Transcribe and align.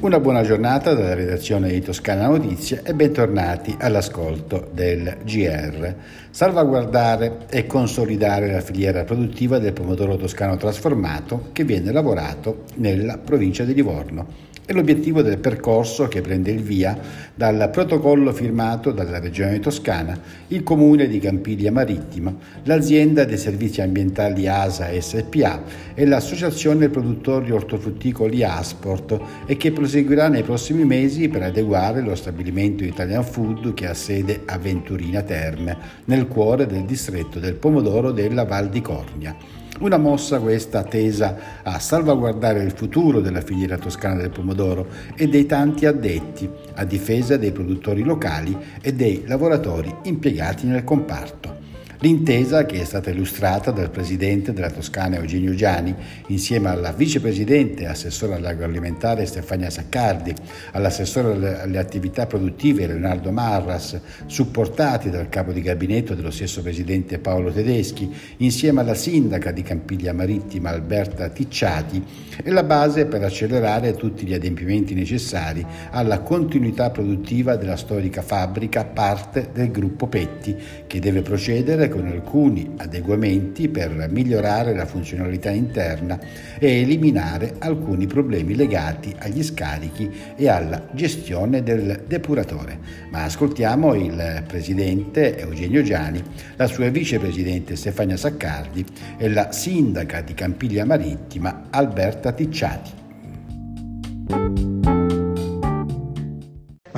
Una 0.00 0.20
buona 0.20 0.44
giornata 0.44 0.94
dalla 0.94 1.14
redazione 1.14 1.70
di 1.70 1.80
Toscana 1.80 2.28
Notizie 2.28 2.82
e 2.84 2.94
bentornati 2.94 3.74
all'ascolto 3.80 4.70
del 4.72 5.16
GR. 5.24 5.94
Salvaguardare 6.30 7.46
e 7.50 7.66
consolidare 7.66 8.48
la 8.48 8.60
filiera 8.60 9.02
produttiva 9.02 9.58
del 9.58 9.72
pomodoro 9.72 10.14
toscano 10.14 10.56
trasformato 10.56 11.48
che 11.50 11.64
viene 11.64 11.90
lavorato 11.90 12.62
nella 12.76 13.18
provincia 13.18 13.64
di 13.64 13.74
Livorno 13.74 14.48
è 14.68 14.74
l'obiettivo 14.74 15.22
del 15.22 15.38
percorso 15.38 16.08
che 16.08 16.20
prende 16.20 16.50
il 16.50 16.60
via 16.60 16.94
dal 17.34 17.70
protocollo 17.72 18.34
firmato 18.34 18.92
dalla 18.92 19.18
Regione 19.18 19.60
Toscana, 19.60 20.20
il 20.48 20.62
Comune 20.62 21.08
di 21.08 21.18
Campiglia 21.20 21.72
Marittima, 21.72 22.36
l'azienda 22.64 23.24
dei 23.24 23.38
servizi 23.38 23.80
ambientali 23.80 24.46
ASA 24.46 24.88
SPA 25.00 25.62
e 25.94 26.04
l'Associazione 26.04 26.90
Produttori 26.90 27.50
Ortofrutticoli 27.50 28.44
Asport 28.44 29.18
e 29.46 29.56
che 29.56 29.72
proseguirà 29.88 30.28
nei 30.28 30.42
prossimi 30.42 30.84
mesi 30.84 31.30
per 31.30 31.44
adeguare 31.44 32.02
lo 32.02 32.14
stabilimento 32.14 32.84
Italian 32.84 33.24
Food 33.24 33.72
che 33.72 33.86
ha 33.88 33.94
sede 33.94 34.42
a 34.44 34.58
Venturina 34.58 35.22
Terme, 35.22 35.78
nel 36.04 36.26
cuore 36.28 36.66
del 36.66 36.84
distretto 36.84 37.38
del 37.38 37.54
pomodoro 37.54 38.12
della 38.12 38.44
Val 38.44 38.68
di 38.68 38.82
Cornia. 38.82 39.34
Una 39.78 39.96
mossa 39.96 40.40
questa 40.40 40.82
tesa 40.82 41.62
a 41.62 41.78
salvaguardare 41.78 42.62
il 42.62 42.72
futuro 42.72 43.20
della 43.20 43.40
filiera 43.40 43.78
toscana 43.78 44.20
del 44.20 44.28
pomodoro 44.28 44.88
e 45.16 45.26
dei 45.26 45.46
tanti 45.46 45.86
addetti 45.86 46.46
a 46.74 46.84
difesa 46.84 47.38
dei 47.38 47.52
produttori 47.52 48.02
locali 48.02 48.54
e 48.82 48.92
dei 48.92 49.22
lavoratori 49.24 49.90
impiegati 50.02 50.66
nel 50.66 50.84
comparto. 50.84 51.57
L'intesa, 52.00 52.64
che 52.64 52.80
è 52.80 52.84
stata 52.84 53.10
illustrata 53.10 53.72
dal 53.72 53.90
presidente 53.90 54.52
della 54.52 54.70
Toscana 54.70 55.16
Eugenio 55.16 55.52
Giani, 55.56 55.92
insieme 56.28 56.68
alla 56.68 56.92
vicepresidente 56.92 57.82
e 57.82 57.86
assessore 57.86 58.34
all'agroalimentare 58.34 59.26
Stefania 59.26 59.68
Saccardi, 59.68 60.32
all'assessore 60.72 61.60
alle 61.60 61.78
attività 61.78 62.26
produttive 62.26 62.86
Leonardo 62.86 63.32
Marras, 63.32 63.98
supportati 64.26 65.10
dal 65.10 65.28
capo 65.28 65.50
di 65.50 65.60
gabinetto 65.60 66.14
dello 66.14 66.30
stesso 66.30 66.62
presidente 66.62 67.18
Paolo 67.18 67.50
Tedeschi, 67.50 68.08
insieme 68.36 68.80
alla 68.80 68.94
sindaca 68.94 69.50
di 69.50 69.62
Campiglia 69.62 70.12
Marittima 70.12 70.70
Alberta 70.70 71.28
Ticciati, 71.30 72.00
è 72.44 72.50
la 72.50 72.62
base 72.62 73.06
per 73.06 73.24
accelerare 73.24 73.94
tutti 73.94 74.24
gli 74.24 74.34
adempimenti 74.34 74.94
necessari 74.94 75.66
alla 75.90 76.20
continuità 76.20 76.90
produttiva 76.90 77.56
della 77.56 77.76
storica 77.76 78.22
fabbrica 78.22 78.84
parte 78.84 79.48
del 79.52 79.72
gruppo 79.72 80.06
Petti, 80.06 80.56
che 80.86 81.00
deve 81.00 81.22
procedere 81.22 81.86
con 81.88 82.06
alcuni 82.06 82.74
adeguamenti 82.76 83.68
per 83.68 84.08
migliorare 84.10 84.74
la 84.74 84.86
funzionalità 84.86 85.50
interna 85.50 86.18
e 86.58 86.80
eliminare 86.80 87.54
alcuni 87.58 88.06
problemi 88.06 88.54
legati 88.54 89.14
agli 89.18 89.42
scarichi 89.42 90.10
e 90.36 90.48
alla 90.48 90.88
gestione 90.92 91.62
del 91.62 92.04
depuratore. 92.06 92.78
Ma 93.10 93.24
ascoltiamo 93.24 93.94
il 93.94 94.44
presidente 94.46 95.38
Eugenio 95.38 95.82
Giani, 95.82 96.22
la 96.56 96.66
sua 96.66 96.88
vicepresidente 96.88 97.76
Stefania 97.76 98.16
Saccardi 98.16 98.84
e 99.16 99.28
la 99.28 99.52
sindaca 99.52 100.20
di 100.20 100.34
Campiglia 100.34 100.84
Marittima 100.84 101.66
Alberta 101.70 102.32
Ticciati. 102.32 102.97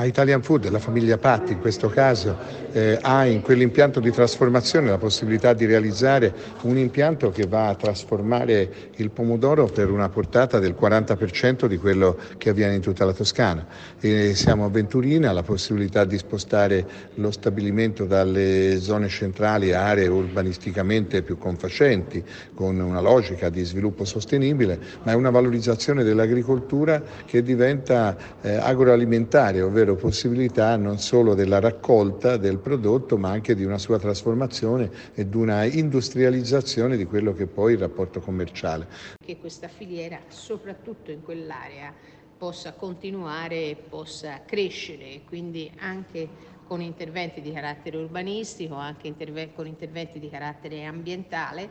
Ma 0.01 0.06
Italian 0.06 0.41
Food, 0.41 0.71
la 0.71 0.78
famiglia 0.78 1.19
Patti 1.19 1.53
in 1.53 1.61
questo 1.61 1.91
caso, 1.91 2.34
eh, 2.72 2.99
ha 3.03 3.27
in 3.27 3.43
quell'impianto 3.43 4.00
di 4.00 4.11
trasformazione 4.11 4.88
la 4.88 4.97
possibilità 4.97 5.53
di 5.53 5.66
realizzare 5.66 6.33
un 6.62 6.78
impianto 6.78 7.31
che 7.31 7.47
va 7.47 7.69
a 7.69 7.75
trasformare 7.75 8.93
il 8.97 9.11
pomodoro 9.11 9.66
per 9.66 9.91
una 9.91 10.09
portata 10.09 10.59
del 10.59 10.75
40% 10.81 11.66
di 11.66 11.77
quello 11.77 12.16
che 12.38 12.49
avviene 12.49 12.77
in 12.77 12.81
tutta 12.81 13.05
la 13.05 13.12
Toscana. 13.12 13.66
E 14.00 14.34
siamo 14.34 14.65
a 14.65 14.71
Venturina, 14.71 15.33
la 15.33 15.43
possibilità 15.43 16.06
di 16.06 16.17
spostare 16.17 16.87
lo 17.17 17.31
stabilimento 17.31 18.06
dalle 18.06 18.78
zone 18.81 19.09
centrali 19.09 19.75
a 19.75 19.84
aree 19.84 20.09
urbanisticamente 20.09 21.21
più 21.21 21.37
confacenti, 21.37 22.25
con 22.55 22.81
una 22.81 23.03
logica 23.03 23.50
di 23.50 23.65
sviluppo 23.65 24.06
sostenibile, 24.06 24.78
ma 25.03 25.12
è 25.12 25.15
una 25.15 25.31
valorizzazione 25.31 26.05
dell'agricoltura 26.05 27.03
che 27.27 27.43
diventa 27.43 28.17
eh, 28.41 28.55
agroalimentare, 28.55 29.61
ovvero 29.61 29.90
avrebbero 29.91 29.97
possibilità 29.97 30.77
non 30.77 30.99
solo 30.99 31.34
della 31.34 31.59
raccolta 31.59 32.37
del 32.37 32.59
prodotto 32.59 33.17
ma 33.17 33.31
anche 33.31 33.55
di 33.55 33.65
una 33.65 33.78
sua 33.78 33.99
trasformazione 33.99 34.91
e 35.15 35.28
di 35.28 35.37
una 35.37 35.65
industrializzazione 35.65 36.97
di 36.97 37.05
quello 37.05 37.33
che 37.33 37.45
è 37.45 37.47
poi 37.47 37.73
il 37.73 37.78
rapporto 37.78 38.21
commerciale. 38.21 38.87
Che 39.23 39.39
questa 39.39 39.69
filiera, 39.69 40.21
soprattutto 40.29 41.11
in 41.11 41.23
quell'area, 41.23 41.93
possa 42.37 42.73
continuare 42.73 43.71
e 43.71 43.77
possa 43.77 44.43
crescere, 44.47 45.23
quindi 45.27 45.71
anche 45.79 46.49
con 46.65 46.81
interventi 46.81 47.41
di 47.41 47.53
carattere 47.53 47.97
urbanistico, 47.97 48.75
anche 48.75 49.09
interve- 49.09 49.53
con 49.53 49.67
interventi 49.67 50.19
di 50.19 50.31
carattere 50.31 50.84
ambientale, 50.84 51.69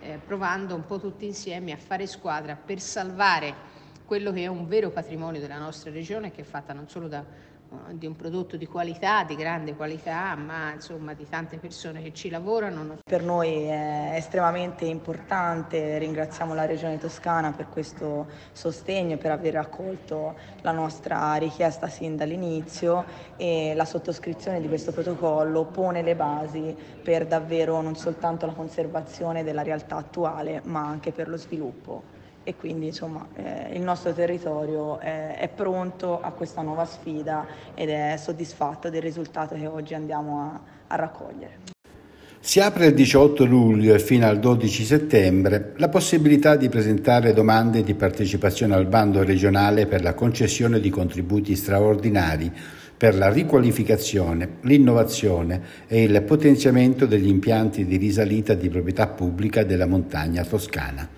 eh, 0.00 0.18
provando 0.24 0.74
un 0.74 0.84
po' 0.84 1.00
tutti 1.00 1.24
insieme 1.24 1.72
a 1.72 1.76
fare 1.78 2.06
squadra 2.06 2.54
per 2.54 2.78
salvare 2.78 3.72
quello 4.04 4.32
che 4.32 4.42
è 4.42 4.46
un 4.46 4.66
vero 4.66 4.90
patrimonio 4.90 5.40
della 5.40 5.58
nostra 5.58 5.90
regione 5.90 6.30
che 6.30 6.42
è 6.42 6.44
fatta 6.44 6.72
non 6.72 6.88
solo 6.88 7.08
da 7.08 7.24
di 7.92 8.06
un 8.06 8.16
prodotto 8.16 8.56
di 8.56 8.66
qualità, 8.66 9.24
di 9.24 9.36
grande 9.36 9.74
qualità, 9.74 10.34
ma 10.34 10.72
insomma 10.72 11.14
di 11.14 11.28
tante 11.28 11.58
persone 11.58 12.02
che 12.02 12.12
ci 12.12 12.28
lavorano. 12.30 12.98
Per 13.04 13.22
noi 13.22 13.64
è 13.64 14.12
estremamente 14.14 14.84
importante, 14.84 15.98
ringraziamo 15.98 16.54
la 16.54 16.66
Regione 16.66 16.98
Toscana 16.98 17.52
per 17.52 17.68
questo 17.68 18.26
sostegno, 18.52 19.16
per 19.16 19.30
aver 19.30 19.56
accolto 19.56 20.36
la 20.62 20.72
nostra 20.72 21.34
richiesta 21.34 21.88
sin 21.88 22.16
dall'inizio 22.16 23.04
e 23.36 23.72
la 23.74 23.84
sottoscrizione 23.84 24.60
di 24.60 24.68
questo 24.68 24.92
protocollo 24.92 25.64
pone 25.66 26.02
le 26.02 26.14
basi 26.14 26.76
per 27.02 27.26
davvero 27.26 27.80
non 27.80 27.96
soltanto 27.96 28.46
la 28.46 28.52
conservazione 28.52 29.42
della 29.44 29.62
realtà 29.62 29.96
attuale, 29.96 30.60
ma 30.64 30.86
anche 30.86 31.12
per 31.12 31.28
lo 31.28 31.36
sviluppo 31.36 32.22
e 32.44 32.54
quindi 32.56 32.86
insomma 32.86 33.26
eh, 33.34 33.74
il 33.74 33.80
nostro 33.80 34.12
territorio 34.12 34.98
è, 35.00 35.38
è, 35.38 35.48
pronto 35.48 36.20
a 36.20 36.30
questa 36.30 36.62
nuova 36.62 36.84
sfida 36.84 37.46
ed 37.74 37.88
è 37.88 38.16
soddisfatto 38.18 38.90
del 38.90 39.02
risultato 39.02 39.54
che 39.54 39.66
oggi 39.66 39.94
andiamo 39.94 40.40
a, 40.40 40.60
a 40.88 40.96
raccogliere. 40.96 41.72
Si 42.38 42.60
apre 42.60 42.88
il 42.88 42.94
18 42.94 43.46
luglio 43.46 43.94
e 43.94 43.98
fino 43.98 44.26
al 44.26 44.38
12 44.38 44.84
settembre 44.84 45.72
la 45.78 45.88
possibilità 45.88 46.56
di 46.56 46.68
presentare 46.68 47.32
domande 47.32 47.82
di 47.82 47.94
partecipazione 47.94 48.74
al 48.74 48.86
bando 48.86 49.24
regionale 49.24 49.86
per 49.86 50.02
la 50.02 50.12
concessione 50.12 50.78
di 50.78 50.90
contributi 50.90 51.56
straordinari 51.56 52.52
per 52.96 53.16
la 53.16 53.30
riqualificazione, 53.30 54.56
l'innovazione 54.62 55.62
e 55.86 56.02
il 56.02 56.22
potenziamento 56.22 57.06
degli 57.06 57.28
impianti 57.28 57.86
di 57.86 57.96
risalita 57.96 58.54
di 58.54 58.68
proprietà 58.68 59.08
pubblica 59.08 59.64
della 59.64 59.86
montagna 59.86 60.44
toscana. 60.44 61.08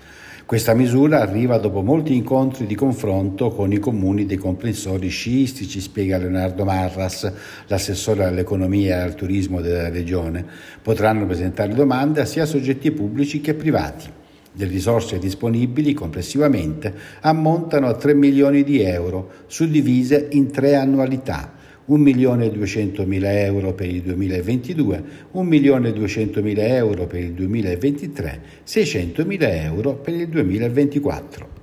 Questa 0.47 0.73
misura 0.73 1.19
arriva 1.19 1.57
dopo 1.57 1.81
molti 1.81 2.15
incontri 2.15 2.65
di 2.65 2.73
confronto 2.73 3.49
con 3.49 3.73
i 3.73 3.79
comuni 3.79 4.25
dei 4.25 4.37
comprensori 4.37 5.09
sciistici, 5.09 5.81
spiega 5.81 6.17
Leonardo 6.17 6.63
Marras, 6.63 7.29
l'assessore 7.67 8.23
all'economia 8.23 8.95
e 8.95 9.01
al 9.01 9.15
turismo 9.15 9.59
della 9.59 9.89
regione. 9.89 10.45
Potranno 10.81 11.25
presentare 11.25 11.73
domande 11.73 12.21
a 12.21 12.25
sia 12.25 12.45
soggetti 12.45 12.91
pubblici 12.91 13.41
che 13.41 13.55
privati. 13.55 14.09
Le 14.53 14.65
risorse 14.67 15.19
disponibili 15.19 15.93
complessivamente 15.93 16.93
ammontano 17.19 17.87
a 17.87 17.95
3 17.95 18.13
milioni 18.13 18.63
di 18.63 18.79
euro, 18.79 19.29
suddivise 19.47 20.29
in 20.31 20.49
tre 20.49 20.75
annualità 20.75 21.56
1.200.000 21.89 23.23
euro 23.23 23.73
per 23.73 23.87
il 23.87 24.01
2022, 24.01 25.03
1.200.000 25.33 26.59
euro 26.59 27.07
per 27.07 27.21
il 27.21 27.33
2023, 27.33 28.41
600.000 28.65 29.63
euro 29.63 29.95
per 29.95 30.13
il 30.13 30.27
2024. 30.27 31.57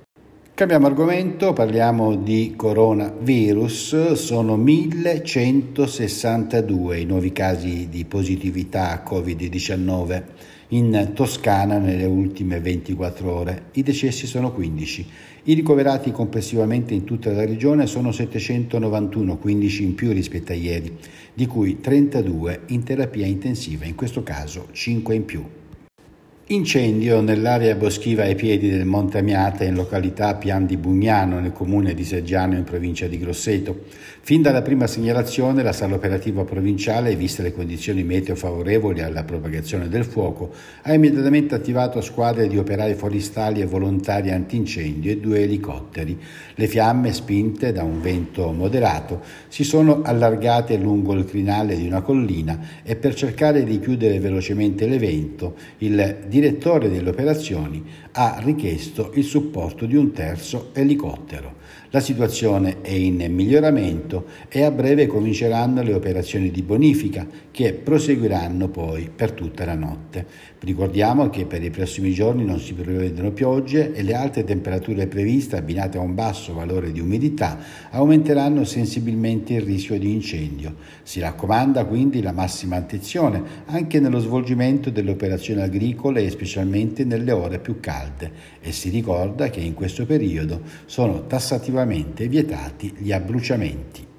Cambiamo 0.55 0.87
argomento, 0.87 1.51
parliamo 1.51 2.15
di 2.15 2.53
coronavirus, 2.55 4.13
sono 4.13 4.55
1162 4.55 6.99
i 6.99 7.05
nuovi 7.05 7.33
casi 7.33 7.89
di 7.89 8.05
positività 8.05 8.91
a 8.91 9.03
Covid-19 9.05 10.23
in 10.69 11.11
Toscana 11.13 11.77
nelle 11.77 12.05
ultime 12.05 12.59
24 12.59 13.31
ore, 13.31 13.63
i 13.73 13.83
decessi 13.83 14.25
sono 14.25 14.51
15. 14.51 15.05
I 15.43 15.53
ricoverati 15.53 16.11
complessivamente 16.11 16.93
in 16.93 17.03
tutta 17.03 17.31
la 17.31 17.45
regione 17.45 17.85
sono 17.85 18.11
791, 18.11 19.37
15 19.37 19.83
in 19.83 19.95
più 19.95 20.11
rispetto 20.11 20.53
a 20.53 20.55
ieri, 20.55 20.97
di 21.33 21.45
cui 21.45 21.81
32 21.81 22.61
in 22.67 22.83
terapia 22.83 23.27
intensiva, 23.27 23.85
in 23.85 23.95
questo 23.95 24.23
caso 24.23 24.69
5 24.71 25.15
in 25.15 25.25
più. 25.25 25.45
Incendio 26.49 27.21
nell'area 27.21 27.73
boschiva 27.73 28.21
ai 28.21 28.35
piedi 28.35 28.69
del 28.69 28.85
Monte 28.85 29.17
Amiata 29.17 29.63
in 29.63 29.73
località 29.73 30.35
Pian 30.35 30.67
di 30.67 30.77
Bugnano 30.77 31.39
nel 31.39 31.51
comune 31.51 31.95
di 31.95 32.03
Seggiano 32.03 32.53
in 32.53 32.63
provincia 32.63 33.07
di 33.07 33.17
Grosseto. 33.17 33.85
Fin 34.21 34.43
dalla 34.43 34.61
prima 34.61 34.85
segnalazione 34.85 35.63
la 35.63 35.73
sala 35.73 35.95
operativa 35.95 36.43
provinciale, 36.43 37.15
viste 37.15 37.41
le 37.41 37.51
condizioni 37.51 38.03
meteo 38.03 38.35
favorevoli 38.35 39.01
alla 39.01 39.23
propagazione 39.23 39.89
del 39.89 40.03
fuoco, 40.05 40.51
ha 40.83 40.93
immediatamente 40.93 41.55
attivato 41.55 41.99
squadre 42.01 42.47
di 42.47 42.59
operai 42.59 42.93
forestali 42.93 43.61
e 43.61 43.65
volontari 43.65 44.29
antincendio 44.29 45.11
e 45.11 45.17
due 45.17 45.41
elicotteri. 45.41 46.15
Le 46.53 46.67
fiamme, 46.67 47.11
spinte 47.11 47.71
da 47.71 47.81
un 47.81 48.01
vento 48.01 48.51
moderato, 48.51 49.21
si 49.47 49.63
sono 49.63 50.03
allargate 50.03 50.77
lungo 50.77 51.13
il 51.13 51.25
crinale 51.25 51.75
di 51.75 51.87
una 51.87 52.01
collina 52.01 52.83
e 52.83 52.95
per 52.95 53.15
cercare 53.15 53.63
di 53.63 53.79
chiudere 53.79 54.19
velocemente 54.19 54.85
l'evento 54.85 55.55
il 55.79 56.17
direttore 56.35 56.89
delle 56.89 57.11
operazioni 57.11 57.81
ha 58.11 58.41
richiesto 58.43 59.11
il 59.13 59.23
supporto 59.23 59.85
di 59.85 59.95
un 59.95 60.11
terzo 60.11 60.71
elicottero. 60.73 61.63
La 61.95 62.01
situazione 62.01 62.81
è 62.81 62.91
in 62.91 63.25
miglioramento 63.29 64.25
e 64.49 64.63
a 64.63 64.71
breve 64.71 65.07
cominceranno 65.07 65.81
le 65.81 65.93
operazioni 65.93 66.51
di 66.51 66.61
bonifica 66.61 67.25
che 67.51 67.71
proseguiranno 67.71 68.67
poi 68.67 69.09
per 69.15 69.31
tutta 69.31 69.63
la 69.63 69.75
notte. 69.75 70.25
Ricordiamo 70.59 71.29
che 71.29 71.45
per 71.45 71.63
i 71.63 71.69
prossimi 71.69 72.11
giorni 72.11 72.43
non 72.43 72.59
si 72.59 72.73
prevedono 72.73 73.31
piogge 73.31 73.93
e 73.93 74.03
le 74.03 74.13
alte 74.13 74.43
temperature 74.43 75.07
previste 75.07 75.55
abbinate 75.55 75.97
a 75.97 76.01
un 76.01 76.13
basso 76.15 76.53
valore 76.53 76.91
di 76.91 76.99
umidità 76.99 77.59
aumenteranno 77.91 78.65
sensibilmente 78.65 79.53
il 79.53 79.61
rischio 79.61 79.97
di 79.97 80.11
incendio. 80.11 80.75
Si 81.01 81.21
raccomanda 81.21 81.85
quindi 81.85 82.21
la 82.21 82.33
massima 82.33 82.75
attenzione 82.75 83.41
anche 83.67 84.01
nello 84.01 84.19
svolgimento 84.19 84.89
delle 84.89 85.11
operazioni 85.11 85.61
agricole 85.61 86.25
e 86.25 86.29
specialmente 86.29 87.05
nelle 87.05 87.31
ore 87.31 87.59
più 87.59 87.79
calde 87.79 88.29
e 88.59 88.73
si 88.73 88.89
ricorda 88.89 89.49
che 89.49 89.61
in 89.61 89.73
questo 89.75 90.05
periodo 90.05 90.59
sono 90.87 91.25
tassativamente 91.25 91.83
vietati 92.27 92.93
gli 92.97 93.11
abbruciamenti. 93.11 94.14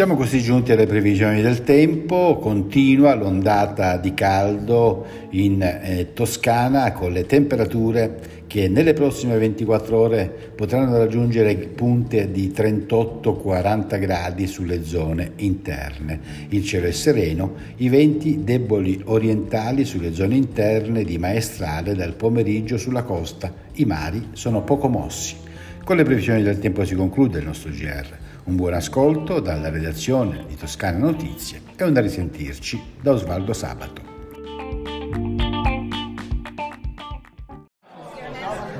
Siamo 0.00 0.16
così 0.16 0.40
giunti 0.40 0.72
alle 0.72 0.86
previsioni 0.86 1.42
del 1.42 1.62
tempo, 1.62 2.38
continua 2.40 3.14
l'ondata 3.14 3.98
di 3.98 4.14
caldo 4.14 5.04
in 5.32 5.60
eh, 5.60 6.14
Toscana 6.14 6.90
con 6.92 7.12
le 7.12 7.26
temperature 7.26 8.44
che 8.46 8.66
nelle 8.68 8.94
prossime 8.94 9.36
24 9.36 9.98
ore 9.98 10.52
potranno 10.56 10.96
raggiungere 10.96 11.54
punte 11.54 12.30
di 12.30 12.50
38-40 12.50 14.00
gradi 14.00 14.46
sulle 14.46 14.84
zone 14.84 15.32
interne. 15.36 16.18
Il 16.48 16.64
cielo 16.64 16.86
è 16.86 16.92
sereno, 16.92 17.56
i 17.76 17.90
venti 17.90 18.42
deboli 18.42 19.02
orientali 19.04 19.84
sulle 19.84 20.14
zone 20.14 20.34
interne 20.34 21.04
di 21.04 21.18
maestrale 21.18 21.94
dal 21.94 22.14
pomeriggio 22.14 22.78
sulla 22.78 23.02
costa, 23.02 23.52
i 23.74 23.84
mari 23.84 24.28
sono 24.32 24.62
poco 24.62 24.88
mossi. 24.88 25.36
Con 25.84 25.96
le 25.96 26.04
previsioni 26.04 26.42
del 26.42 26.58
tempo 26.58 26.86
si 26.86 26.94
conclude 26.94 27.40
il 27.40 27.44
nostro 27.44 27.70
GR. 27.70 28.29
Un 28.44 28.56
buon 28.56 28.72
ascolto 28.72 29.38
dalla 29.38 29.68
redazione 29.68 30.44
di 30.46 30.56
Toscana 30.56 30.98
Notizie 30.98 31.60
e 31.76 31.84
un 31.84 31.92
da 31.92 32.00
risentirci 32.00 32.80
da 33.00 33.12
Osvaldo 33.12 33.52
Sabato. 33.52 34.02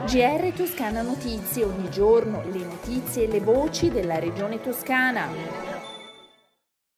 GR 0.07 0.53
Toscana 0.57 1.03
Notizie, 1.03 1.65
ogni 1.65 1.91
giorno 1.91 2.43
le 2.51 2.65
notizie 2.65 3.25
e 3.25 3.29
le 3.29 3.41
voci 3.41 3.91
della 3.91 4.19
regione 4.19 4.61
toscana. 4.61 5.70